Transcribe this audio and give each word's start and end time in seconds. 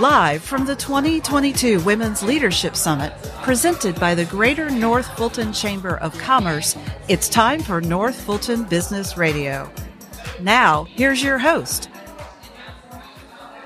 Live 0.00 0.42
from 0.42 0.66
the 0.66 0.76
2022 0.76 1.80
Women's 1.80 2.22
Leadership 2.22 2.76
Summit, 2.76 3.14
presented 3.40 3.98
by 3.98 4.14
the 4.14 4.26
Greater 4.26 4.68
North 4.68 5.08
Fulton 5.16 5.54
Chamber 5.54 5.96
of 5.96 6.12
Commerce, 6.18 6.76
it's 7.08 7.30
time 7.30 7.62
for 7.62 7.80
North 7.80 8.20
Fulton 8.20 8.64
Business 8.64 9.16
Radio. 9.16 9.72
Now, 10.38 10.84
here's 10.84 11.22
your 11.22 11.38
host. 11.38 11.88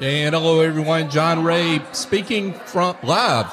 And 0.00 0.32
hello, 0.32 0.60
everyone. 0.60 1.10
John 1.10 1.42
Ray 1.42 1.82
speaking 1.90 2.52
from 2.52 2.96
live 3.02 3.52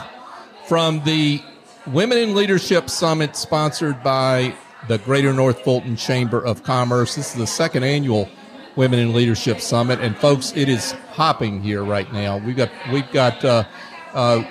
from 0.68 1.04
the 1.04 1.41
Women 1.87 2.19
in 2.19 2.36
Leadership 2.36 2.91
Summit, 2.91 3.36
sponsored 3.36 4.04
by 4.04 4.54
the 4.87 5.00
Greater 5.00 5.33
North 5.33 5.61
Fulton 5.61 5.96
Chamber 5.96 6.46
of 6.46 6.61
Commerce. 6.61 7.15
This 7.15 7.32
is 7.32 7.39
the 7.39 7.47
second 7.47 7.86
annual 7.86 8.29
Women 8.77 8.99
in 8.99 9.13
Leadership 9.13 9.59
Summit, 9.59 9.99
and 9.99 10.15
folks, 10.15 10.54
it 10.55 10.69
is 10.69 10.91
hopping 11.11 11.61
here 11.61 11.83
right 11.83 12.11
now. 12.13 12.37
We've 12.37 12.55
got 12.55 12.69
we've 12.91 13.11
got 13.11 13.43
uh, 13.43 13.63
uh, 14.13 14.43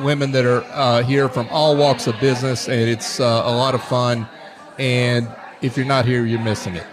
women 0.00 0.32
that 0.32 0.44
are 0.44 0.64
uh, 0.72 1.02
here 1.04 1.28
from 1.28 1.46
all 1.48 1.76
walks 1.76 2.08
of 2.08 2.18
business, 2.18 2.68
and 2.68 2.90
it's 2.90 3.20
uh, 3.20 3.42
a 3.44 3.54
lot 3.54 3.76
of 3.76 3.82
fun. 3.84 4.26
And 4.80 5.28
if 5.60 5.76
you're 5.76 5.86
not 5.86 6.06
here, 6.06 6.26
you're 6.26 6.40
missing 6.40 6.74
it. 6.74 6.86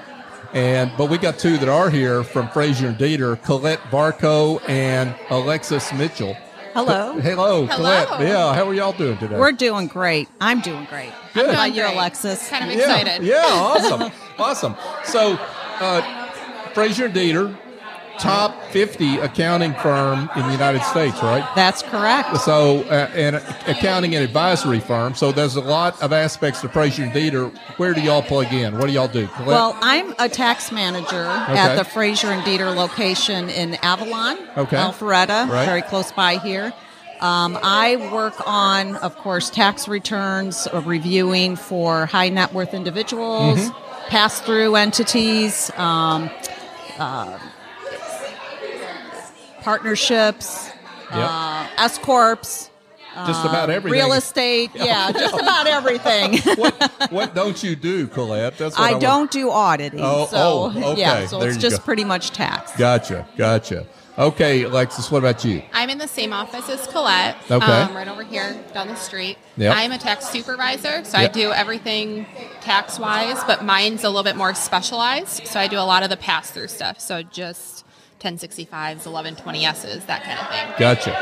And 0.54 0.92
but 0.96 1.10
we 1.10 1.18
got 1.18 1.40
two 1.40 1.58
that 1.58 1.70
are 1.70 1.90
here 1.90 2.24
from 2.24 2.48
Frazier 2.50 2.90
and 2.90 2.98
Deeter, 3.00 3.38
Colette 3.38 3.80
Varco 3.90 4.62
and 4.70 5.16
Alexis 5.32 5.92
Mitchell. 5.94 6.38
Hello. 6.74 7.20
Hello, 7.20 7.66
Hello. 7.66 7.76
Colette. 7.76 8.22
Yeah, 8.22 8.54
how 8.54 8.68
are 8.68 8.74
y'all 8.76 8.94
doing 8.94 9.18
today? 9.18 9.40
We're 9.40 9.52
doing 9.52 9.88
great. 9.88 10.30
I'm 10.40 10.62
doing 10.62 10.86
great. 10.86 11.12
Good. 11.34 11.48
How 11.48 11.52
about 11.52 11.64
Doing 11.66 11.76
you, 11.78 11.82
great. 11.82 11.94
Alexis? 11.96 12.48
Kind 12.48 12.70
of 12.70 12.78
yeah, 12.78 12.96
excited. 12.96 13.26
Yeah, 13.26 13.42
awesome, 13.48 14.12
awesome. 14.38 14.76
So, 15.04 15.38
uh, 15.80 16.19
Frazier 16.80 17.06
and 17.06 17.14
Deeter, 17.14 17.58
top 18.20 18.64
50 18.72 19.18
accounting 19.18 19.74
firm 19.74 20.30
in 20.38 20.44
the 20.44 20.52
United 20.54 20.82
States, 20.84 21.22
right? 21.22 21.46
That's 21.58 21.82
correct. 21.82 22.38
So, 22.38 22.84
uh, 22.84 23.10
and 23.14 23.36
accounting 23.68 24.16
and 24.16 24.24
advisory 24.24 24.80
firm. 24.80 25.14
So, 25.14 25.34
there's 25.34 25.58
a 25.58 25.62
lot 25.62 26.02
of 26.02 26.14
aspects 26.14 26.62
to 26.62 26.70
Frazier 26.70 27.04
and 27.04 27.12
Deeter. 27.12 27.48
Where 27.76 27.94
do 27.94 28.00
y'all 28.00 28.22
plug 28.22 28.54
in? 28.54 28.78
What 28.78 28.88
do 28.88 28.94
y'all 28.94 29.10
do? 29.10 29.28
Well, 29.46 29.78
I'm 29.82 30.16
a 30.20 30.30
tax 30.30 30.72
manager 30.72 31.26
Okay. 31.50 31.58
at 31.58 31.76
the 31.76 31.84
Frazier 31.84 32.28
and 32.32 32.46
Deeter 32.46 32.70
location 32.70 33.50
in 33.50 33.76
Avalon, 33.84 34.38
Okay. 34.56 34.78
Alpharetta, 34.78 35.50
Right. 35.50 35.66
very 35.66 35.82
close 35.82 36.14
by 36.14 36.38
here. 36.38 36.72
Um, 37.20 37.60
I 37.62 37.98
work 38.14 38.36
on, 38.48 38.96
of 38.96 39.18
course, 39.18 39.50
tax 39.50 39.90
returns, 39.90 40.66
uh, 40.74 40.82
reviewing 40.86 41.58
for 41.58 42.06
high 42.06 42.30
net 42.30 42.54
worth 42.54 42.74
individuals, 42.74 43.60
Mm-hmm. 43.60 44.08
pass 44.10 44.40
through 44.40 44.76
entities, 44.78 45.70
um, 45.78 46.30
uh, 47.00 47.40
partnerships, 49.62 50.70
uh, 51.12 51.68
S 51.78 51.98
corps. 51.98 52.70
just 53.26 53.46
about 53.46 53.70
everything. 53.70 54.00
Real 54.00 54.14
estate, 54.14 54.72
yeah, 54.76 55.12
just 55.12 55.34
about 55.34 55.68
everything. 55.68 56.38
what, 56.58 57.12
what 57.12 57.36
don't 57.36 57.62
you 57.64 57.76
do, 57.76 58.08
Colette? 58.08 58.58
That's 58.58 58.78
what 58.78 58.88
I 58.88 58.92
want- 58.92 59.02
don't 59.02 59.32
do 59.32 59.50
auditing, 59.52 60.00
Oh, 60.02 60.28
so 60.28 60.38
oh, 60.76 60.92
okay. 60.92 61.00
yeah, 61.02 61.26
so 61.28 61.40
There 61.40 61.50
it's 61.50 61.58
just 61.58 61.78
go. 61.80 61.84
pretty 61.84 62.04
much 62.06 62.32
tax. 62.32 62.76
Gotcha, 62.78 63.28
gotcha. 63.36 63.86
Okay, 64.20 64.64
Alexis, 64.64 65.10
what 65.10 65.20
about 65.20 65.46
you? 65.46 65.64
I'm 65.72 65.90
in 65.90 65.98
the 65.98 66.08
same 66.08 66.34
office 66.34 66.68
as 66.68 66.86
Colette. 66.88 67.38
Okay. 67.50 67.66
Um, 67.66 67.96
right 67.96 68.08
over 68.10 68.22
here 68.22 68.62
down 68.74 68.90
the 68.90 68.96
street. 68.96 69.38
Yep. 69.56 69.74
I'm 69.74 69.94
a 69.94 69.98
tax 69.98 70.28
supervisor, 70.28 71.06
so 71.06 71.18
Yep. 71.18 71.30
I 71.30 71.34
do 71.34 71.52
everything 71.54 72.26
tax 72.60 73.00
wise, 73.00 73.42
but 73.48 73.64
mine's 73.64 74.04
a 74.04 74.10
little 74.10 74.24
bit 74.24 74.36
more 74.36 74.54
specialized. 74.54 75.48
So 75.48 75.58
I 75.58 75.68
do 75.68 75.78
a 75.78 75.88
lot 75.88 76.04
of 76.04 76.10
the 76.10 76.18
pass 76.18 76.52
through 76.52 76.68
stuff. 76.68 77.00
So 77.00 77.24
just 77.24 77.86
1065s, 78.20 79.06
1120Ss, 79.06 80.06
that 80.08 80.24
kind 80.24 80.38
of 80.38 80.50
thing. 80.50 80.68
Gotcha. 80.78 81.16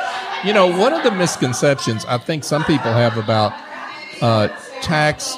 You 0.44 0.53
know, 0.53 0.66
one 0.66 0.94
of 0.94 1.03
the 1.03 1.12
misconceptions 1.12 2.03
I 2.06 2.18
think 2.18 2.44
some 2.44 2.64
people 2.64 2.92
have 2.92 3.16
about 3.16 3.53
uh, 4.24 4.47
tax 4.81 5.38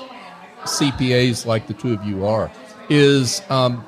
CPAs, 0.63 1.45
like 1.45 1.67
the 1.67 1.73
two 1.73 1.91
of 1.91 2.05
you 2.05 2.25
are, 2.25 2.49
is 2.89 3.41
um, 3.49 3.83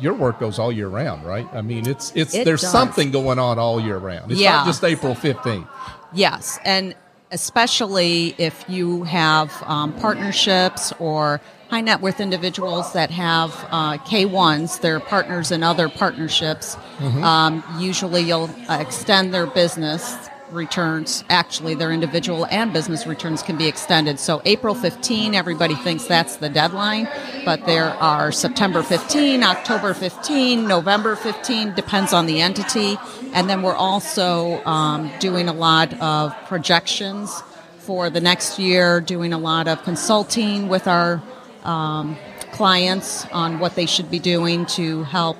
your 0.00 0.14
work 0.14 0.38
goes 0.40 0.58
all 0.58 0.70
year 0.72 0.88
round, 0.88 1.24
right? 1.24 1.46
I 1.52 1.62
mean, 1.62 1.86
it's 1.88 2.12
it's 2.14 2.34
It 2.34 2.44
there's 2.44 2.62
does. 2.62 2.70
something 2.72 3.10
going 3.10 3.38
on 3.38 3.58
all 3.58 3.80
year 3.80 3.98
round. 3.98 4.30
It's 4.32 4.40
Yeah. 4.40 4.56
not 4.56 4.66
just 4.66 4.82
April 4.84 5.14
fifteenth. 5.14 5.66
Yes, 6.12 6.58
and 6.64 6.94
especially 7.30 8.34
if 8.38 8.64
you 8.68 9.02
have 9.04 9.52
um, 9.66 9.92
partnerships 9.94 10.92
or 10.98 11.40
high 11.70 11.82
net 11.82 12.00
worth 12.00 12.20
individuals 12.20 12.92
that 12.94 13.10
have 13.10 13.52
uh, 13.70 13.98
K1s, 13.98 14.80
they're 14.80 15.00
partners 15.00 15.50
in 15.52 15.62
other 15.62 15.88
partnerships. 15.90 16.76
Mm-hmm. 16.98 17.22
Um, 17.22 17.62
usually 17.78 18.22
you'll 18.22 18.48
uh, 18.68 18.78
extend 18.80 19.34
their 19.34 19.46
business 19.46 20.16
returns. 20.52 21.24
Actually, 21.28 21.74
their 21.74 21.92
individual 21.92 22.46
and 22.46 22.72
business 22.72 23.06
returns 23.06 23.42
can 23.42 23.56
be 23.56 23.66
extended. 23.66 24.18
So 24.18 24.42
April 24.44 24.74
15, 24.74 25.34
everybody 25.34 25.74
thinks 25.74 26.06
that's 26.06 26.36
the 26.36 26.48
deadline, 26.48 27.08
but 27.44 27.66
there 27.66 27.90
are 27.94 28.32
September 28.32 28.82
15, 28.82 29.42
October 29.42 29.94
15, 29.94 30.66
November 30.66 31.16
15, 31.16 31.74
depends 31.74 32.12
on 32.12 32.26
the 32.26 32.40
entity. 32.40 32.96
And 33.32 33.48
then 33.48 33.62
we're 33.62 33.74
also 33.74 34.64
um, 34.64 35.10
doing 35.20 35.48
a 35.48 35.52
lot 35.52 35.98
of 36.00 36.34
projections 36.46 37.42
for 37.78 38.10
the 38.10 38.20
next 38.20 38.58
year, 38.58 39.00
doing 39.00 39.32
a 39.32 39.38
lot 39.38 39.66
of 39.68 39.82
consulting 39.82 40.68
with 40.68 40.86
our 40.86 41.22
um, 41.64 42.16
clients 42.52 43.26
on 43.26 43.58
what 43.58 43.74
they 43.76 43.86
should 43.86 44.10
be 44.10 44.18
doing 44.18 44.66
to 44.66 45.04
help 45.04 45.38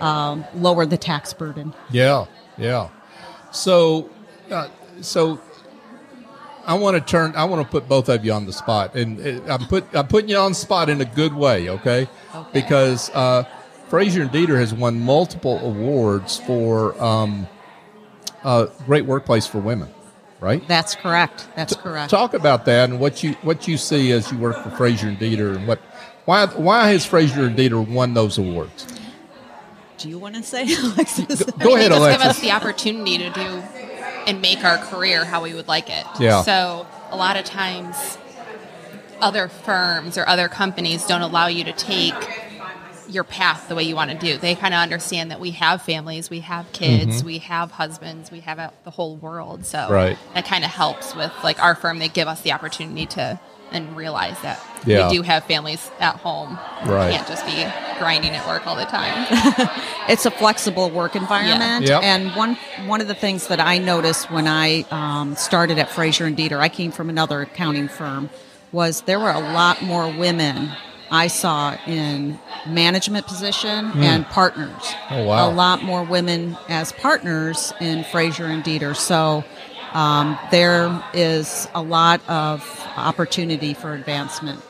um, 0.00 0.44
lower 0.54 0.84
the 0.86 0.96
tax 0.96 1.32
burden. 1.32 1.74
Yeah, 1.90 2.26
yeah. 2.58 2.88
So, 3.50 4.10
uh, 4.50 4.68
so 5.00 5.40
I 6.64 6.74
want 6.74 6.96
to 6.96 7.00
turn. 7.00 7.34
I 7.34 7.44
want 7.44 7.64
to 7.66 7.70
put 7.70 7.88
both 7.88 8.08
of 8.08 8.24
you 8.24 8.32
on 8.32 8.46
the 8.46 8.52
spot, 8.52 8.94
and 8.94 9.20
uh, 9.20 9.52
I'm 9.52 9.66
put. 9.66 9.84
I'm 9.94 10.06
putting 10.06 10.30
you 10.30 10.36
on 10.36 10.52
the 10.52 10.56
spot 10.56 10.88
in 10.88 11.00
a 11.00 11.04
good 11.04 11.34
way, 11.34 11.68
okay? 11.68 12.08
Okay. 12.34 12.48
Because 12.52 13.10
uh, 13.10 13.44
Frazier 13.88 14.22
and 14.22 14.32
Deeter 14.32 14.58
has 14.58 14.72
won 14.72 15.00
multiple 15.00 15.58
awards 15.58 16.38
for 16.40 17.00
um, 17.02 17.46
uh, 18.44 18.66
great 18.86 19.04
workplace 19.04 19.46
for 19.46 19.58
women, 19.58 19.92
right? 20.40 20.66
That's 20.68 20.94
correct. 20.94 21.48
That's 21.56 21.74
correct. 21.74 22.10
Talk 22.10 22.34
about 22.34 22.64
that 22.66 22.90
and 22.90 23.00
what 23.00 23.22
you 23.22 23.32
what 23.42 23.66
you 23.66 23.76
see 23.76 24.12
as 24.12 24.30
you 24.30 24.38
work 24.38 24.62
for 24.62 24.70
Frazier 24.70 25.08
and 25.08 25.18
Deeter, 25.18 25.54
and 25.54 25.66
what 25.66 25.80
why 26.26 26.46
why 26.46 26.88
has 26.88 27.04
Frazier 27.04 27.46
and 27.46 27.56
Deeter 27.56 27.80
won 27.80 28.14
those 28.14 28.38
awards? 28.38 28.86
Do 29.98 30.08
you 30.08 30.18
want 30.18 30.34
to 30.36 30.42
say, 30.42 30.62
Alexis? 30.82 31.44
Go 31.44 31.76
ahead, 31.76 31.92
They 31.92 31.96
just 31.96 32.18
give 32.18 32.28
us 32.28 32.40
the 32.40 32.50
opportunity 32.50 33.18
to 33.18 33.30
do 33.30 33.62
and 34.26 34.40
make 34.40 34.64
our 34.64 34.78
career 34.78 35.24
how 35.24 35.42
we 35.42 35.54
would 35.54 35.68
like 35.68 35.88
it. 35.90 36.06
Yeah. 36.20 36.42
So 36.42 36.86
a 37.10 37.16
lot 37.16 37.36
of 37.36 37.44
times, 37.44 38.18
other 39.20 39.48
firms 39.48 40.18
or 40.18 40.28
other 40.28 40.48
companies 40.48 41.06
don't 41.06 41.22
allow 41.22 41.46
you 41.46 41.64
to 41.64 41.72
take 41.72 42.14
your 43.08 43.24
path 43.24 43.68
the 43.68 43.74
way 43.74 43.82
you 43.82 43.94
want 43.94 44.10
to 44.10 44.16
do. 44.16 44.38
They 44.38 44.54
kind 44.54 44.72
of 44.72 44.78
understand 44.78 45.30
that 45.30 45.38
we 45.38 45.50
have 45.52 45.82
families, 45.82 46.30
we 46.30 46.40
have 46.40 46.70
kids, 46.72 47.22
we 47.22 47.38
have 47.38 47.70
husbands, 47.70 48.30
we 48.30 48.40
have 48.40 48.58
a, 48.58 48.72
the 48.84 48.90
whole 48.90 49.16
world. 49.16 49.66
So 49.66 49.78
Mm-hmm. 49.78 49.92
Right. 49.92 50.18
that 50.34 50.46
kind 50.46 50.64
of 50.64 50.70
helps 50.70 51.14
with 51.14 51.32
like 51.44 51.62
our 51.62 51.74
firm. 51.74 51.98
They 51.98 52.08
give 52.08 52.26
us 52.26 52.40
the 52.40 52.52
opportunity 52.52 53.06
to 53.06 53.38
and 53.70 53.96
realize 53.96 54.40
that 54.42 54.60
Yeah. 54.86 55.08
we 55.08 55.16
do 55.16 55.22
have 55.22 55.44
families 55.44 55.90
at 56.00 56.16
home. 56.16 56.58
Right. 56.86 57.08
We 57.10 57.14
can't 57.16 57.28
just 57.28 57.44
be 57.46 57.52
grinding 57.98 58.32
at 58.32 58.46
work 58.46 58.66
all 58.66 58.76
the 58.76 58.84
time. 58.84 59.26
it's 60.08 60.26
a 60.26 60.30
flexible 60.30 60.90
work 60.90 61.16
environment, 61.16 61.86
Yep. 61.86 62.02
and 62.02 62.30
one 62.36 62.56
one 62.86 63.00
of 63.00 63.08
the 63.08 63.14
things 63.14 63.48
that 63.48 63.60
I 63.60 63.78
noticed 63.78 64.30
when 64.30 64.46
I 64.46 64.84
um, 64.90 65.36
started 65.36 65.78
at 65.78 65.90
Frazier 65.90 66.26
and 66.26 66.36
Deeter, 66.36 66.58
I 66.60 66.68
came 66.68 66.92
from 66.92 67.08
another 67.08 67.40
accounting 67.42 67.88
firm, 67.88 68.30
was 68.72 69.02
there 69.02 69.18
were 69.20 69.30
a 69.30 69.40
lot 69.40 69.82
more 69.82 70.10
women 70.10 70.70
I 71.10 71.26
saw 71.26 71.76
in 71.86 72.38
management 72.66 73.26
position 73.26 73.92
and 73.96 74.24
partners. 74.26 74.94
Oh, 75.10 75.24
wow. 75.24 75.50
A 75.50 75.52
lot 75.52 75.82
more 75.82 76.02
women 76.04 76.56
as 76.68 76.90
partners 76.92 77.72
in 77.80 78.04
Frazier 78.04 78.46
and 78.46 78.62
Deeter. 78.62 78.94
So. 78.94 79.44
Um, 79.94 80.38
there 80.50 81.04
is 81.12 81.68
a 81.74 81.82
lot 81.82 82.26
of 82.26 82.64
opportunity 82.96 83.74
for 83.74 83.92
advancement. 83.92 84.62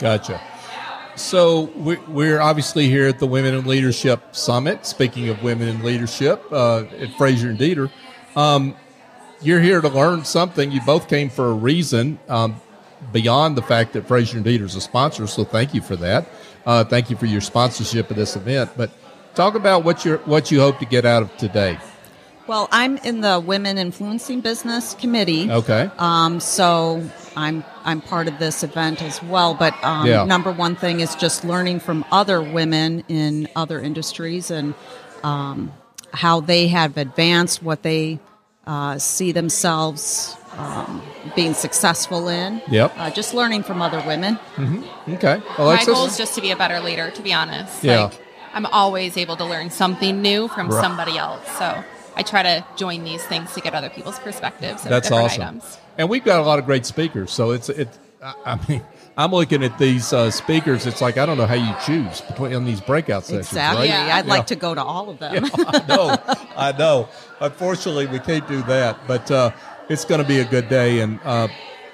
Gotcha. 0.00 0.40
So 1.16 1.70
we- 1.76 1.98
we're 2.08 2.40
obviously 2.40 2.88
here 2.88 3.06
at 3.06 3.18
the 3.18 3.26
Women 3.26 3.54
in 3.54 3.66
Leadership 3.66 4.20
Summit. 4.32 4.84
Speaking 4.86 5.28
of 5.28 5.42
women 5.42 5.68
in 5.68 5.82
leadership 5.82 6.42
uh, 6.52 6.82
at 7.00 7.16
Frazier 7.16 7.50
and 7.50 7.58
Deeter, 7.58 7.90
um, 8.36 8.74
you're 9.40 9.60
here 9.60 9.80
to 9.80 9.88
learn 9.88 10.24
something. 10.24 10.72
You 10.72 10.80
both 10.84 11.08
came 11.08 11.30
for 11.30 11.50
a 11.50 11.52
reason 11.52 12.18
um, 12.28 12.56
beyond 13.12 13.56
the 13.56 13.62
fact 13.62 13.92
that 13.92 14.08
Frazier 14.08 14.36
and 14.38 14.44
Deeter 14.44 14.64
is 14.64 14.74
a 14.74 14.80
sponsor. 14.80 15.26
So 15.26 15.44
thank 15.44 15.72
you 15.74 15.82
for 15.82 15.96
that. 15.96 16.26
Uh, 16.66 16.82
thank 16.82 17.10
you 17.10 17.16
for 17.16 17.26
your 17.26 17.40
sponsorship 17.42 18.10
of 18.10 18.16
this 18.16 18.34
event. 18.36 18.70
But 18.76 18.90
talk 19.34 19.54
about 19.54 19.84
what 19.84 20.04
you 20.04 20.16
what 20.24 20.50
you 20.50 20.60
hope 20.60 20.78
to 20.80 20.86
get 20.86 21.04
out 21.04 21.22
of 21.22 21.36
today. 21.36 21.78
Well, 22.46 22.68
I'm 22.72 22.96
in 22.98 23.20
the 23.20 23.40
Women 23.40 23.78
Influencing 23.78 24.40
Business 24.40 24.94
Committee. 24.94 25.50
Okay. 25.50 25.90
Um, 25.98 26.40
so 26.40 27.02
I'm 27.36 27.64
I'm 27.84 28.00
part 28.00 28.28
of 28.28 28.38
this 28.38 28.62
event 28.62 29.02
as 29.02 29.22
well. 29.22 29.54
But 29.54 29.74
um, 29.84 30.06
Yeah. 30.06 30.24
number 30.24 30.52
one 30.52 30.76
thing 30.76 31.00
is 31.00 31.14
just 31.14 31.44
learning 31.44 31.80
from 31.80 32.04
other 32.12 32.40
women 32.42 33.04
in 33.08 33.48
other 33.56 33.80
industries, 33.80 34.50
and 34.50 34.74
um, 35.22 35.72
how 36.12 36.40
they 36.40 36.68
have 36.68 36.96
advanced, 36.96 37.62
what 37.62 37.82
they 37.82 38.18
uh, 38.66 38.98
see 38.98 39.32
themselves 39.32 40.36
um, 40.56 41.02
being 41.34 41.52
successful 41.54 42.28
in. 42.28 42.62
Yep. 42.68 42.92
Uh, 42.96 43.10
just 43.10 43.34
learning 43.34 43.62
from 43.64 43.82
other 43.82 44.02
women. 44.06 44.38
Okay. 45.08 45.42
My 45.58 45.82
goal 45.84 46.06
is 46.06 46.16
just 46.16 46.34
to 46.36 46.40
be 46.40 46.50
a 46.52 46.56
better 46.56 46.80
leader, 46.80 47.10
to 47.10 47.22
be 47.22 47.32
honest. 47.32 47.82
Yeah. 47.82 48.04
Like, 48.04 48.20
I'm 48.54 48.66
always 48.66 49.16
able 49.16 49.36
to 49.36 49.44
learn 49.44 49.70
something 49.70 50.22
new 50.22 50.46
from 50.48 50.68
Right. 50.68 50.80
somebody 50.80 51.18
else. 51.18 51.44
So 51.58 51.82
I 52.16 52.22
try 52.22 52.44
to 52.44 52.64
join 52.76 53.02
these 53.02 53.24
things 53.24 53.52
to 53.54 53.60
get 53.60 53.74
other 53.74 53.90
people's 53.90 54.20
perspectives 54.20 54.84
of 54.84 54.90
That's 54.90 55.08
different 55.08 55.32
awesome. 55.32 55.42
items. 55.42 55.78
And 55.98 56.08
we've 56.08 56.24
got 56.24 56.40
a 56.40 56.42
lot 56.42 56.58
of 56.58 56.66
great 56.66 56.86
speakers. 56.86 57.30
So 57.30 57.50
it's 57.52 57.68
it. 57.68 57.88
I- 58.22 58.34
I 58.46 58.58
mean, 58.68 58.82
I'm 59.18 59.30
looking 59.32 59.62
at 59.62 59.78
these 59.78 60.12
uh, 60.12 60.30
speakers. 60.30 60.86
It's 60.86 61.00
like 61.02 61.18
I 61.18 61.26
don't 61.26 61.36
know 61.36 61.46
how 61.46 61.54
you 61.54 61.74
choose 61.84 62.20
between 62.22 62.54
on 62.54 62.64
these 62.64 62.80
breakout 62.80 63.24
sessions. 63.24 63.48
Exactly. 63.48 63.82
Right? 63.82 63.88
Yeah. 63.90 64.16
I'd 64.16 64.26
Yeah. 64.26 64.32
like 64.32 64.46
to 64.46 64.56
go 64.56 64.74
to 64.74 64.82
all 64.82 65.10
of 65.10 65.18
them. 65.18 65.44
I 65.54 65.84
know. 65.88 66.18
I 66.56 66.72
know. 66.72 67.08
Unfortunately, 67.40 68.06
we 68.06 68.18
can't 68.18 68.46
do 68.48 68.62
that. 68.62 68.98
But 69.06 69.30
uh, 69.30 69.50
it's 69.88 70.04
going 70.04 70.22
to 70.22 70.26
be 70.26 70.40
a 70.40 70.44
good 70.44 70.68
day. 70.70 71.00
And 71.00 71.20
uh, 71.24 71.48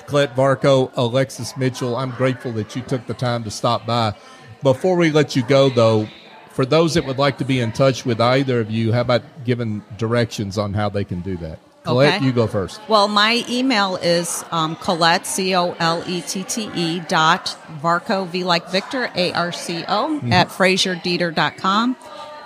Colette 0.06 0.34
Varco, 0.36 0.90
Alexis 0.96 1.56
Mitchell, 1.56 1.96
I'm 1.96 2.10
grateful 2.12 2.52
that 2.52 2.74
you 2.76 2.82
took 2.82 3.06
the 3.06 3.14
time 3.14 3.42
to 3.44 3.50
stop 3.50 3.84
by. 3.86 4.14
Before 4.62 4.96
we 4.96 5.10
let 5.10 5.34
you 5.36 5.42
go, 5.44 5.68
though, 5.68 6.06
for 6.50 6.64
those 6.64 6.94
that 6.94 7.04
would 7.06 7.18
like 7.18 7.38
to 7.38 7.44
be 7.44 7.60
in 7.60 7.72
touch 7.72 8.04
with 8.06 8.20
either 8.20 8.60
of 8.60 8.70
you, 8.70 8.92
how 8.92 9.00
about 9.00 9.22
giving 9.44 9.82
directions 9.98 10.58
on 10.58 10.74
how 10.74 10.88
they 10.88 11.04
can 11.04 11.20
do 11.22 11.36
that? 11.38 11.58
Colette, 11.84 12.16
Okay. 12.16 12.24
you 12.26 12.32
go 12.32 12.46
first. 12.46 12.80
Well, 12.88 13.08
my 13.08 13.44
email 13.48 13.96
is 13.96 14.44
um, 14.50 14.76
Colette, 14.76 15.26
C 15.26 15.54
O 15.56 15.74
L 15.78 16.04
E 16.06 16.20
T 16.20 16.42
T 16.44 16.70
E 16.74 17.00
dot 17.00 17.56
Varco, 17.82 18.26
V 18.26 18.44
like 18.44 18.68
Victor, 18.70 19.10
A 19.14 19.32
R 19.32 19.50
C 19.50 19.82
O, 19.88 20.18
Mm-hmm. 20.18 20.32
at 20.32 20.48
FrazierDeeter.com. 20.48 21.96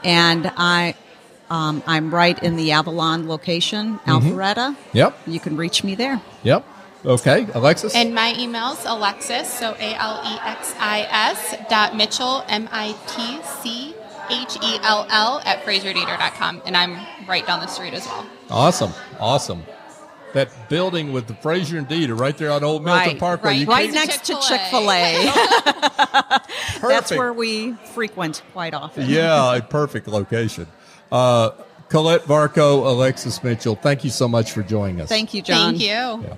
And 0.04 0.52
I, 0.56 0.94
um, 1.50 1.82
I'm 1.86 2.14
right 2.14 2.40
in 2.42 2.56
the 2.56 2.72
Avalon 2.72 3.26
location, 3.28 3.98
Mm-hmm. 4.06 4.10
Alpharetta. 4.10 4.76
Yep. 4.92 5.18
You 5.26 5.40
can 5.40 5.56
reach 5.56 5.82
me 5.82 5.94
there. 5.94 6.20
Yep. 6.44 6.64
Okay. 7.04 7.46
Alexis? 7.54 7.94
And 7.94 8.14
my 8.14 8.34
email's 8.38 8.82
Alexis, 8.86 9.52
so 9.52 9.74
A 9.78 9.94
L 9.96 10.20
E 10.24 10.38
X 10.42 10.74
I 10.78 11.06
S 11.10 11.54
dot 11.68 11.96
Mitchell, 11.96 12.44
M 12.48 12.68
I 12.72 12.92
T 13.08 13.42
C 13.60 13.94
H 14.30 14.56
E 14.62 14.78
L 14.82 15.06
L 15.10 15.42
at 15.44 15.62
FrazierDeeter.com. 15.64 16.62
And 16.64 16.74
I'm 16.76 16.96
right 17.28 17.46
down 17.46 17.60
the 17.60 17.66
street 17.66 17.92
as 17.94 18.06
well. 18.06 18.24
Awesome, 18.50 18.92
awesome. 19.20 19.64
That 20.32 20.68
building 20.68 21.12
with 21.12 21.28
the 21.28 21.34
Frazier 21.34 21.78
and 21.78 21.86
Deeter 21.86 22.14
right 22.16 22.36
there 22.36 22.50
on 22.50 22.64
Old 22.64 22.84
Milton 22.84 23.06
Right, 23.12 23.18
Parkway. 23.20 23.50
right. 23.50 23.58
You 23.60 23.66
Right 23.66 23.92
can't- 23.92 24.08
next 24.08 24.24
to 24.24 24.34
Chick-fil-A. 24.34 25.22
Chick 25.22 25.32
fil 25.32 26.88
A. 26.88 26.88
That's 26.88 27.10
where 27.12 27.32
we 27.32 27.74
frequent 27.94 28.42
quite 28.52 28.74
often. 28.74 29.08
yeah, 29.08 29.54
a 29.54 29.62
perfect 29.62 30.08
location. 30.08 30.66
Uh, 31.12 31.50
Colette 31.88 32.24
Varco, 32.24 32.84
Alexis 32.84 33.44
Mitchell, 33.44 33.76
thank 33.76 34.02
you 34.02 34.10
so 34.10 34.26
much 34.26 34.50
for 34.50 34.62
joining 34.64 35.00
us. 35.00 35.08
Thank 35.08 35.34
you, 35.34 35.42
John. 35.42 35.70
Thank 35.78 35.82
you. 35.82 35.86
Yeah. 35.86 36.36